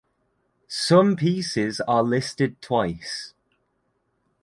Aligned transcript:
Some 0.67 1.15
pieces 1.15 1.79
are 1.81 2.01
listed 2.01 2.59
twice. 2.59 3.35